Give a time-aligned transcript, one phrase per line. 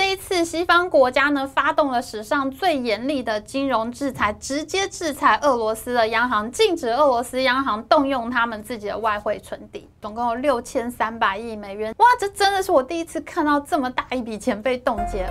[0.00, 11.94] 这一次西方国家呢发动了史上最严厉的金融制裁，直接制裁俄罗斯的央行，禁止俄罗斯央行动用他们自己的外汇存底，总共有六千三百亿美元。
[11.98, 15.28] 哇，这真的是我第一次看到这么大一笔钱被冻结。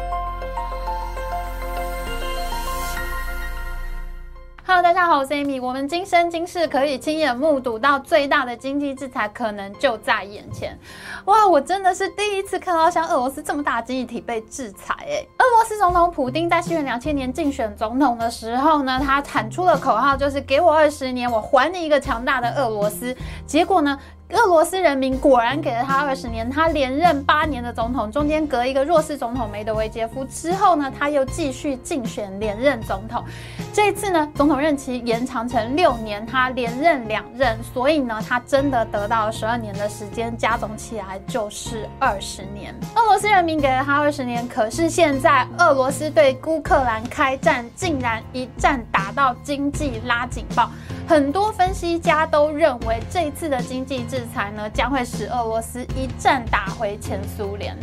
[4.70, 5.59] Hello，大家好，我是 Amy。
[5.59, 10.77] 我们今生今世可以亲眼目睹到最大的经济制裁，可能就在眼前。
[11.25, 14.93] 哇，我真的是第一次看到像俄罗斯这么大的经济体被制裁。
[15.07, 23.17] 哎，俄罗斯总统普丁在西元两千年竞选总统的时候呢，他喊出了口号，就是给我二十年，我还你一个强大的俄罗斯。
[23.47, 23.97] 结果呢？
[24.31, 33.23] 俄罗斯人民果然给了他二十年，他连任八年的总统，中间隔一个弱势总统梅德韦杰夫之后呢，他又继续竞选连任总统。
[33.73, 42.71] 这一次呢，总统任期延长成六年，他连任两任，所以呢，他真的得到了十二年的时间，加总起来就是二十年。
[42.95, 50.69] 俄罗斯人民给了他二十年，可是现在俄罗斯对乌克兰开战，竟然一战打到经济拉警报。
[51.09, 57.75] 很多分析家都认为，这次的经济制裁呢，将会使俄罗斯一战打回前苏联。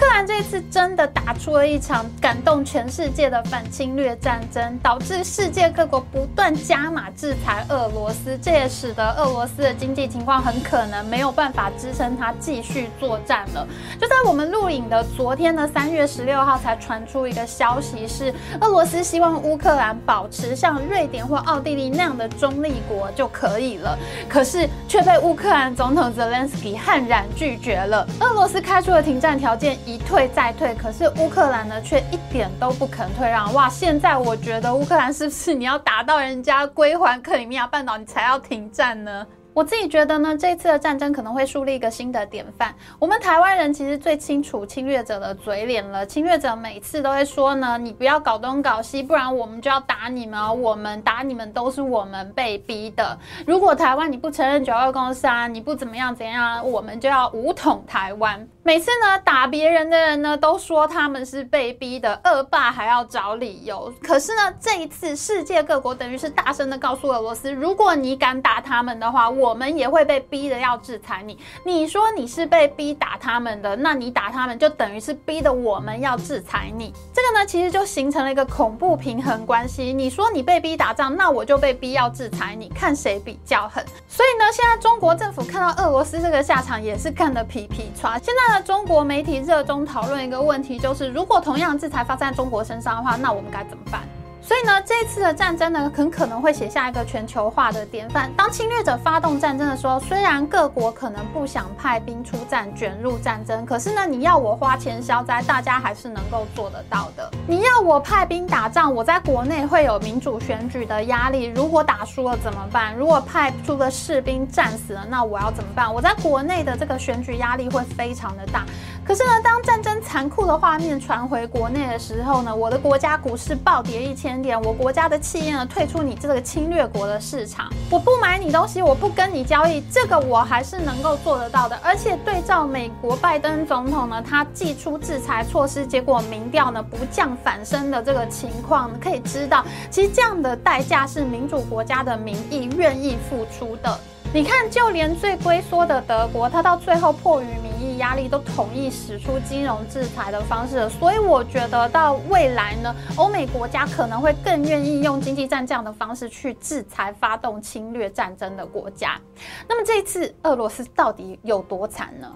[0.00, 13.68] 乌克兰这次真的打出了一场感动全世界的反侵略战争，导致世界各国不断加码制裁俄罗斯，这也使得俄罗斯的经济情况很可能没有办法支撑它继续作战了。
[14.00, 23.98] 就在我们录影的昨天的三月十六号，才传出一个消息，是俄罗斯希望乌克兰保持像瑞典或奥地利那样的中立国就可以了，
[24.30, 28.08] 可是却被乌克兰总统泽连斯基悍然拒绝了。
[28.20, 29.76] 俄罗斯开出的停战条件。
[29.90, 33.52] 一退再退，可是乌克兰呢，却一点都不肯退让。
[33.52, 39.26] 哇，现在我觉得乌克兰是不是你要打到人家归还克里米亚半岛，你才要停战呢？
[39.52, 42.74] 我自己觉得呢，这次的战争可能会树立一个新的典范。
[42.98, 46.06] 我们台湾人其实最清楚侵略者的嘴脸了。
[46.06, 50.40] 侵略者每次都会说呢，你不要搞东搞西，不然我们就要打你们。
[50.60, 53.18] 我们打你们都是我们被逼的。
[53.46, 58.48] 如果台湾你不承认九二共识啊，你不怎么样怎样，我们就要武统台湾。
[58.62, 63.92] 每次呢，打别人的人呢，都说他们是被逼的，恶霸还要找理由。
[64.02, 71.38] 可是呢，这一次世界各国等于是大声的告诉俄罗斯，如果你敢打他们的话，我们也会被逼的要制裁你。
[71.64, 76.92] 你说你是被逼打他们的，那你打他们就等于是逼的我们要制裁你。
[77.14, 79.92] 这个呢，其实就形成了一个恐怖平衡关系。
[79.92, 83.82] 你说你被逼打仗，那我就被逼要制裁你，看谁比较狠。
[84.06, 88.20] 所以呢，现在中国政府看到俄罗斯这个下场，也是看得皮皮剉。
[88.22, 94.02] 现在呢，中国媒体热衷讨论一个问题，就是如果同样制裁发生在中国身上的话，那我们该怎么办？
[94.42, 98.32] 所以呢，这次的战争呢，很可能会写下一个全球化的典范。
[98.36, 107.30] 当侵略者发动战争的时候，虽然各国可能不想派兵出战，卷入战争，可是呢，你要我花钱消灾，大家还是能够做得到的。
[107.46, 111.44] 你要我派兵打仗，我在国内会有民主选举的压力。
[111.54, 112.96] 如果打输了怎么办？
[112.96, 115.92] 如果派出的士兵战死了，那我要怎么办？
[115.92, 118.64] 我在国内的这个选举压力会非常的大。
[119.10, 131.76] 可是呢，当战争残酷的画面传回国内的时候呢，我的国家股市暴跌一千点，我国家的企业呢退出你这个侵略国的市场，我不买你东西，我不跟你交易，这个我还是能够做得到的。
[131.82, 143.98] 而且对照美国拜登总统呢，他祭出制裁措施，结果民调呢不降反升的这个情况，可以知道，其实这样的代价是民主国家的民意愿意付出的。
[144.32, 150.88] 你看，就连最龟缩的德国，他到最后迫于民压力，都同意使出金融制裁的方式。
[150.90, 159.20] 所以我觉得到未来呢，欧美国家可能会更愿意用经济战这样的方式去制裁发动侵略战争的国家。
[159.68, 162.32] 那么这次俄罗斯到底有多惨呢？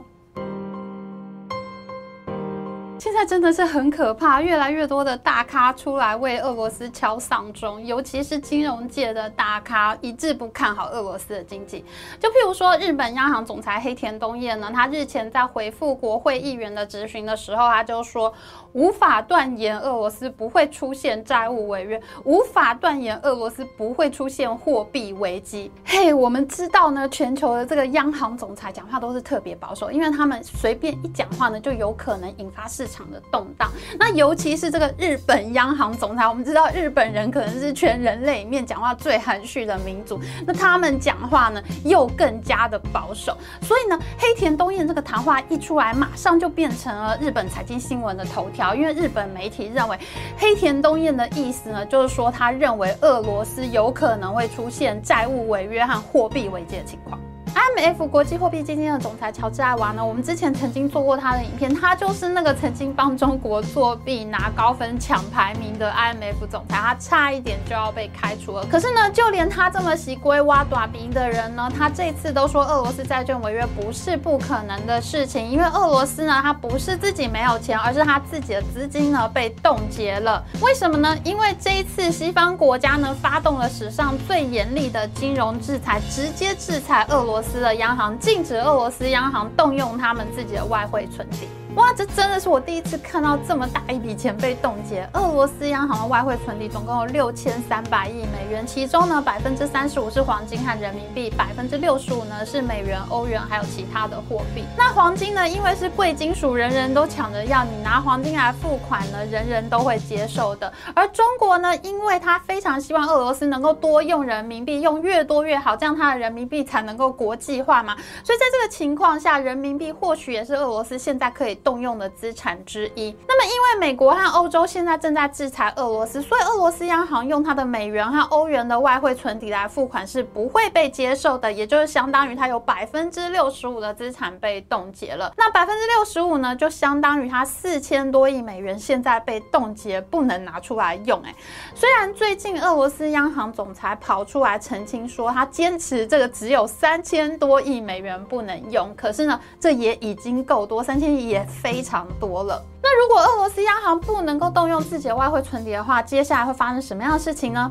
[2.96, 11.84] 现在真的是很可怕，越来越多的大咖出来为俄罗斯敲丧钟，尤其是金融界的大咖一致不看好俄罗斯的经济。
[12.20, 18.32] 就譬如说，日本央行总裁黑田东彦呢，他日前在回复国会议员的质询的时候，他就说
[18.72, 25.70] 无法断言俄罗斯不会出现债务违约，无法断言俄罗斯不会出现货币危机。
[25.84, 32.94] 嘿，我们知道呢，全球的这个央行总裁讲话都是特别保守，因为他们随便一讲话呢，就有可能引发事市。
[32.94, 49.98] 场的动荡，那尤其是这个日本央行总裁，我们知道日本人可能是全人类里面讲话最含蓄的民族，那他们讲话呢又更加的保守，所以呢，黑田东彦这个谈话一出来，马上就变成了日本财经新闻的头条，因为日本媒体认为
[50.36, 57.18] 黑田东彦的意思呢，就是说他认为俄罗斯有可能会出现债务违约和货币危机的情况。
[57.54, 68.64] IMF 国际货币基金的总裁乔治艾娃呢，我们之前曾经做过他的影片，他就是那个曾经帮中国作弊拿高分抢排名的 IMF 总裁，他差一点就要被开除了。
[68.66, 80.44] 可是呢，就连他这么喜归挖短鼻的人呢，他这次都说俄罗斯债券违约不是不可能的事情，因为俄罗斯呢，他不是自己没有钱，而是他自己的资金呢被冻结了。
[80.60, 81.16] 为什么呢？
[81.22, 91.48] 因为这一次西方国家呢发动了史上最严厉的金融制裁，直接制裁俄罗斯的央行，禁止俄罗斯央行动用他们自己的外汇存底。
[91.76, 95.08] 哇，这真的是我第一次看到这么大一笔钱被冻结。
[95.12, 104.64] 俄罗斯央行的外汇存底总共有六千三百亿美元，其中呢百分之三十五是黄金和人民币，百分之六十五呢是美元、欧元还有其他的货币。
[104.78, 110.72] 那黄金呢，因为是贵金属，人人都抢着要，你拿黄金来付款呢，人人都会接受的。
[110.94, 117.96] 而中国呢，因为他非常希望俄罗斯能够多用人民币，用越多越好，这样他的人民币才能够国际化嘛。
[118.22, 123.16] 所以在这个情况下，人民币或许也是俄罗斯现在可以动用的资产之一。
[123.26, 135.32] 那么，因为美国和欧洲现在正在制裁俄罗斯，所以俄罗斯央行用它的美元和欧元的外汇存底来付款是不会被接受的，也就是相当于它有百分之六十五的资产被冻结了。
[135.36, 141.20] 那百分之六十五呢，就相当于它四千多亿美元现在被冻结，不能拿出来用。
[141.22, 141.34] 哎，
[141.74, 152.06] 虽然最近俄罗斯央行总裁跑出来澄清说，他坚持这个只有三千多亿美元不能用，可是呢，这也已经够多，三千亿也非常。
[152.18, 152.62] 多了。
[152.82, 157.70] 那如果俄罗斯央行不能够动用自己的外汇存底的话，接下来会发生什么样的事情呢？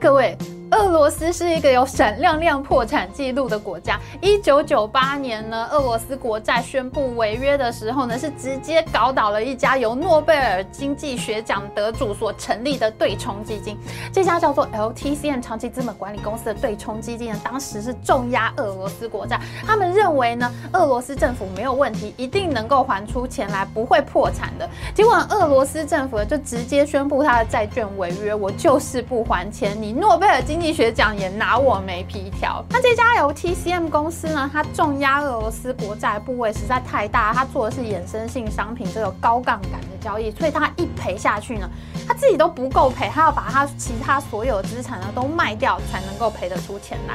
[0.00, 0.36] 各位。
[0.72, 3.98] 俄罗斯是一个有闪亮亮破产记录的国家。
[4.20, 13.76] 一九九八年呢，俄罗斯国债宣布违约的时候呢，是直接搞倒了一家由诺贝尔经济学奖得主所成立的对冲基金。
[14.12, 19.40] 这家叫做 LTCM 长期资本管理公司的对冲基金呢，当时是重压俄罗斯国债。
[19.66, 24.68] 他们认为呢，俄罗斯政府没有问题，一定能够还出钱来，不会破产的。
[24.94, 32.62] 结果俄罗斯政府就直接宣布他的债券违约，我就是不还钱，你诺贝尔经经济学奖也拿我没皮条。
[32.68, 41.66] 那这家由 T C M 公司呢，它重压俄罗斯国债部位实在太大，它做的是衍生性商品这个高杠杆的交易，所以它一赔下去呢，
[42.06, 47.14] 它自己都不够赔，它要把它其他所有资产呢都卖掉才能够赔得出钱来。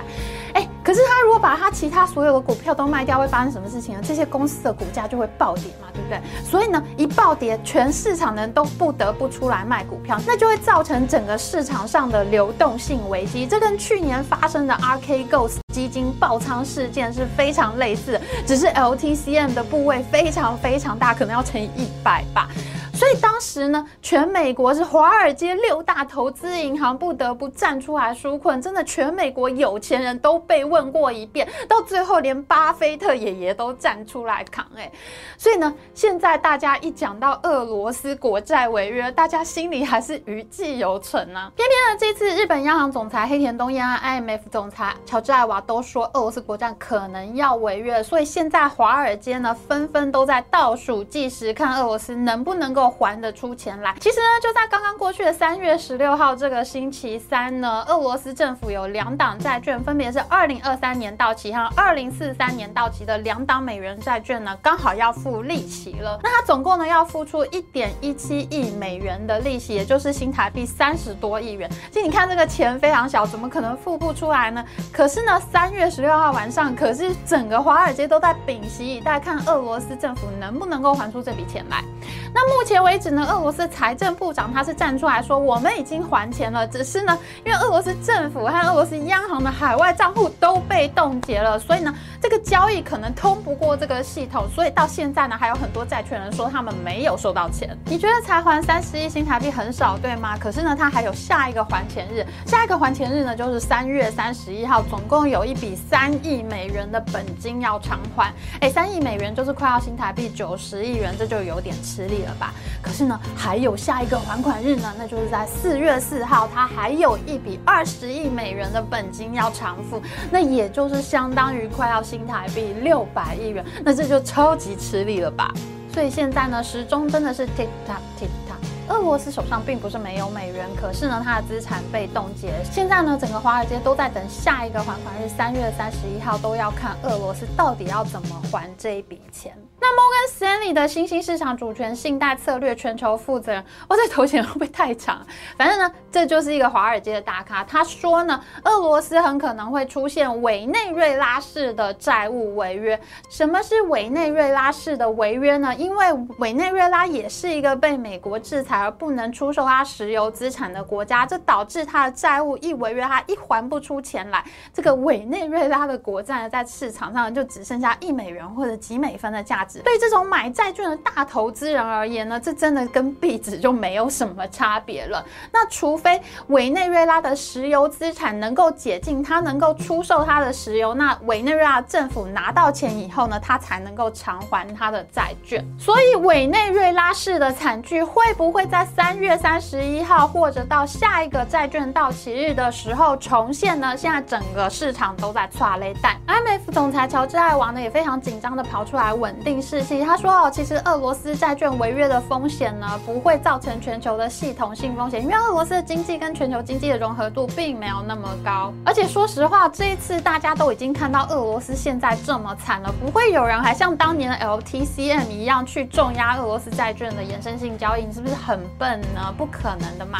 [0.59, 4.01] 哎，可是他如果把他其他所有的股票都卖掉，会发生什么事情呢？
[4.05, 6.21] 这些公司的股价就会暴跌嘛，对不对？
[6.47, 13.47] 所以呢，一暴跌，全市场的人都不得不出来卖股票，那就会造成整个市场上的流动性危机。
[13.47, 22.47] 这跟去年发生的 RK g o s 基金爆仓事件是非常类似的，只是 LTCM 的部位非常非常大，可能要乘以一百吧。
[22.95, 34.89] 所以当时呢，全美国是华尔街六大投资银行不得不站出来纾困，真的全美国有钱人都被问过一遍，到最后连巴菲特爷爷都站出来扛哎。
[35.37, 41.51] 所以呢，现在大家一讲到俄罗斯国债违约，大家心里还是余悸犹存呢。
[41.57, 52.84] 偏偏呢，这次日本央行总裁黑田东彦和 IMF 总裁乔治艾娃都说俄罗斯国债可能要违约，所以现在华尔街呢纷纷都在倒数计时，看俄罗斯能不能够。
[52.89, 53.95] 还得出钱来。
[53.99, 66.19] 其实呢，就在刚刚过去的三月十六号这个星期三呢，俄罗斯政府有两档债券，分别是二零二三年到期和二零四三年到期的两档美元债券呢，刚好要付利息了。
[66.23, 71.67] 那它总共呢要付出一点一七亿美元的利息，也就是新台币三十多亿元。
[71.91, 74.63] 其实你看这个钱非常小，怎么可能付不出来呢？
[74.91, 81.83] 可是呢，三月十六号晚上，可是整个华尔街都在屏息以待，看俄罗斯政府能不能够还出这笔钱来。
[82.31, 82.74] 那目前。
[82.75, 97.77] 目前为止呢，俄罗斯财政部长他是站出来说，我们已经还钱了，只是呢，因为俄罗斯政府和俄罗斯央行的海外账户都被冻结了，所以呢，这个交易可能通不过这个系统，所以到现在呢，还有很多债权人说他们没有收到钱。
[97.85, 100.37] 你觉得才还三十亿新台币很少，对吗？
[100.37, 108.33] 可是呢，他还有下一个还钱日，下一个还钱日呢，就是三月三十一号，总共有一笔三亿美元的本金要偿还。
[108.59, 112.53] 哎，三亿美元就是快要新台币九十亿元，这就有点吃力了吧？
[112.81, 125.53] 可是呢，还有下一个还款日呢，那就是在四月四号，它还有一笔二十亿美元的本金要偿付，那也就是相当于快要新台币六百亿元，那这就超级吃力了吧？
[125.93, 128.55] 所以现在呢，时钟真的是 tick tock tick tock。
[128.87, 132.53] 俄罗斯手上并不是没有美元，可是呢，它的资产被冻结。
[132.71, 139.57] 现在呢，整个华尔街都在等下一个还款日，三月三十一号都要看俄罗斯到底要怎么还这一笔钱。
[139.87, 145.23] 那摩根斯坦利的新兴市场主权信贷策略全球负责人，我，这头衔会不会太长？
[145.55, 147.63] 反正呢，这就是一个华尔街的大咖。
[147.63, 152.99] 他说呢，俄罗斯很可能会出现委内瑞拉式的债务违约。
[153.29, 155.75] 什么是委内瑞拉式的违约呢？
[155.75, 169.74] 因为委内瑞拉也是一个被美国制裁而不能出售它石油资产的国家，这导致它的债务一违约，它一还不出钱来，这个委内瑞拉的国债在市场上就只剩下一美元或者几美分的价值。
[169.83, 175.25] 对这种买债券的大投资人而言呢，这真的跟壁纸就没有什么差别了。
[175.51, 185.65] 那除非委内瑞拉的石油资产能够解禁，他能够出售他的石油，那委内瑞拉政府拿到钱以后呢，他才能够偿还他的债券。
[185.79, 193.97] 所以委内瑞拉式的惨剧会不会在三月三十一号或者到下一个债券到期日的时候重现呢？
[193.97, 196.11] 现在整个市场都在剉咧等。
[196.27, 199.55] IMF 总裁乔治艾娃呢也非常紧张的跑出来稳定。
[199.65, 208.71] 是，其实他说哦，其实俄罗斯债券违约的风险呢，不会造成全球的系统性风险，因为俄罗斯的经济跟全球经济的融合度并没有那么高。
[208.85, 219.33] 而且说实话，这一次大家都已经看到俄罗斯现在这么惨了，不会有人还像当年的 LTCM 一样去重压俄罗斯债券的衍生性交易，你是不是很笨呢？
[219.35, 220.19] 不可能的嘛。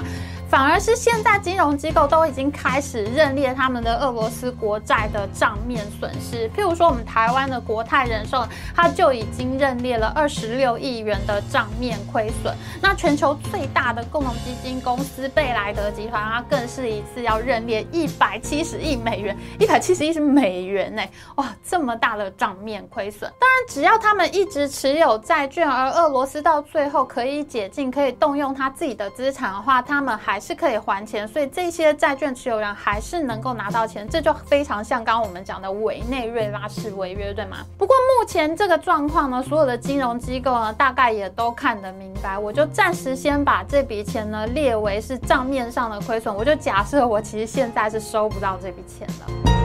[0.49, 9.45] 反而是现在金融机构都已经开始认列他们的俄罗斯国债的账面损失，譬如说我们台湾的国泰人寿，它就已经。
[9.45, 12.51] 经认列了二十六亿元的账面亏损，
[12.81, 21.03] 那全球最大的共同基金公司贝莱德集团，它更是一次要认列一百七十亿美元，一百七十亿是美元呢，
[21.35, 23.31] 哇，这么大的账面亏损。
[23.39, 37.57] 当然，只要他们一直持有债券，而俄罗斯到最后可以解禁，可以动用他自己的资产的话，他们还是可以还钱，所以这些债券持有人还是能够拿到钱，这就非常像刚刚我们讲的委内瑞拉式违约，对吗？
[37.77, 39.14] 不过目前这个状况。
[39.15, 42.37] 况呢所有的金融机构呢，大概也都看得明白。
[42.37, 46.35] 我就暂时先把这笔钱呢列为是账面上的亏损。
[46.35, 49.64] 我就假设我其实现在是收不到这笔钱了。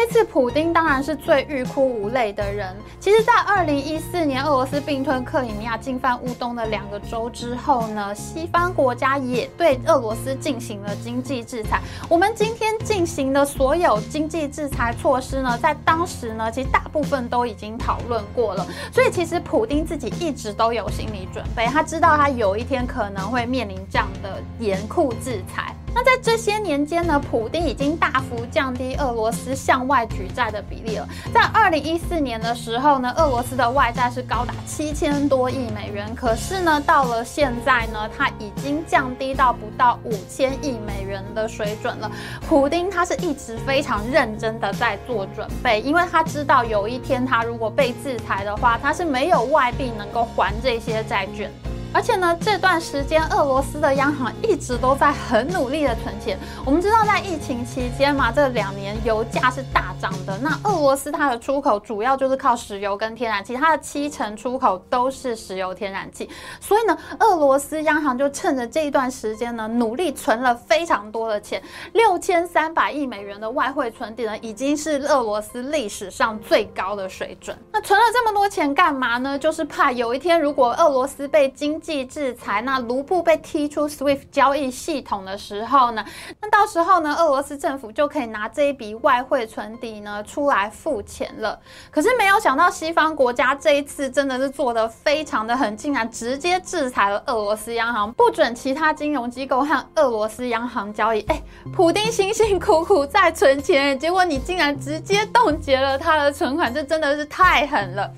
[0.00, 2.74] 这次普丁当然是最欲哭无泪的人。
[2.98, 11.82] 其实，在二零一四年俄罗斯并吞克里米亚、进犯乌东的两个州之后呢，西方国家也对俄罗斯进行了经济制裁。
[12.08, 18.66] 我们今天进行的所有经济制裁措施呢，在当时呢，其实大部分都已经讨论过了。
[18.90, 25.74] 所以，其实普丁自己一直都有心理准备，他知道他有一天可能会面临这样的严酷制裁。
[25.92, 31.08] 那在这些年间呢，普丁已经大幅降低俄罗斯向外举债的比例了。
[31.34, 42.10] 在二零一四年的时候呢，俄罗斯的外债是高达七千多亿美元，可是呢，到了现在呢，它已经降低到不到五千亿美元的水准了。
[42.48, 51.50] 普丁他是一直非常认真的在做准备，因为他知道有一天他如果被制裁的话，他是没有外币能够还这些债券。
[51.92, 56.38] 而且呢，这段时间俄罗斯的央行一直都在很努力的存钱。
[56.64, 60.38] 我们知道，在疫情期间嘛，这两年油价是大涨的。
[60.38, 66.30] 那俄罗斯它的出口主要就是靠石油跟天然气，它的七成出口都是石油天然气。
[66.60, 71.60] 所以呢，俄罗斯央行就趁着这一段时间呢，努力存了非常多的钱，
[71.92, 77.58] 六千三百亿美元的外汇存底呢，已经是俄罗斯历史上最高的水准。
[77.72, 79.36] 那存了这么多钱干嘛呢？
[79.36, 86.04] 就是怕有一天如果俄罗斯被经经济制裁，那卢布被踢出 SWIFT 交易系统的时候呢，
[86.40, 91.58] 那到时候呢，俄罗斯政府就可以拿这一笔外汇存底呢出来付钱了。
[91.90, 101.20] 可是没有想到，西方国家这一次真的是做的非常的狠，竟然直接制裁了俄罗斯央行，不准其他金融机构和俄罗斯央行交易。
[101.22, 108.10] 哎，普丁辛辛苦苦在存钱，结果你竟然直接冻结了他的存款，这真的是太狠了。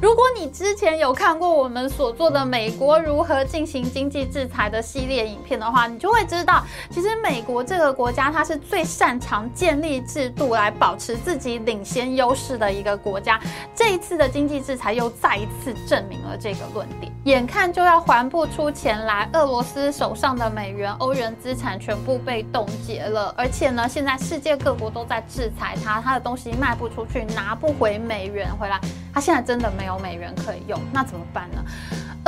[0.00, 13.38] 如果你之前有看过我们所做的美国如何进行经济制裁的系列影片的话，你就会知道，其实美国这个国家它是最擅长建立制度来保持自己领先优势的一个国家。
[13.74, 17.12] 这一次的经济制裁又再一次证明了这个论点。
[17.24, 28.80] 眼看就要还不出钱来，俄罗斯手上的美元、欧元资产全部被冻结了，而且呢，现在世界各国都在制裁它，它的东西卖不出去，拿不回美元回来，
[29.12, 29.90] 它现在真的没有。
[29.90, 31.64] 有美元可以用，那怎么办呢？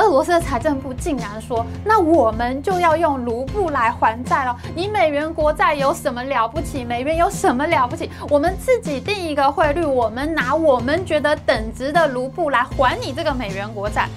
[0.03, 4.55] 俄罗斯的财政部竟然说：“那我们就要用卢布来还债了。
[4.75, 6.83] 你美元国债有什么了不起？
[6.83, 8.09] 美元有什么了不起？
[8.29, 14.07] 我们自己定一个汇率，我们拿我们觉得等值的卢布来还你这个美元国债。”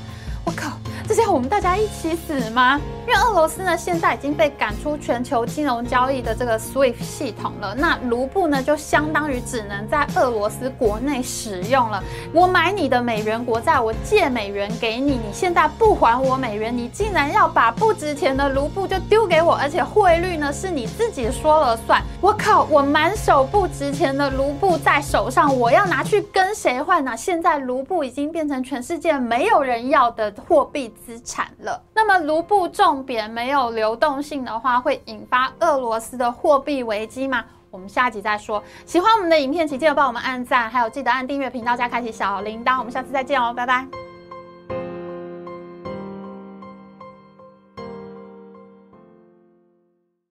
[0.44, 0.72] 我靠！
[1.08, 2.80] 这是要我们大家一起死吗？
[3.06, 12.02] 因为俄罗斯呢，现在已经被赶出全球金融交易的这个 SWIFT 系统了，那卢布呢，就相当于只能在俄罗斯国内使用了。
[12.32, 22.02] 我买你的美元国债，我借美元给你，你现在不还我美元，你竟然要把不值钱的卢布就丢给我，而且汇率呢是你自己说了算。
[22.20, 27.16] 我靠，我满手不值钱的卢布在手上，我要拿去跟谁换呢？
[27.16, 31.80] 现在卢布已经变成全世界没有人要的货币资产了。
[31.96, 33.02] 那么卢布重。
[33.02, 37.44] 贬没有流动性的话，会引发俄罗斯的货币危机吗？
[37.70, 38.62] 我们下集再说。
[38.84, 42.78] 喜欢我们的影片，请记得帮我们按赞，还有记得按订阅频道加开启小铃铛。
[42.78, 44.05] 我们下次再见哦，拜拜。